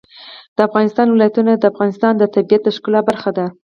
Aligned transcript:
د 0.55 0.57
افغانستان 0.67 1.07
ولايتونه 1.09 1.51
د 1.57 1.63
افغانستان 1.71 2.13
د 2.17 2.23
طبیعت 2.35 2.61
د 2.63 2.69
ښکلا 2.75 2.99
برخه 3.09 3.29
ده. 3.37 3.45